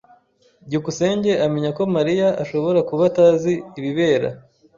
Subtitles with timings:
[0.67, 4.29] byukusenge amenya ko Mariya ashobora kuba atazi ibibera.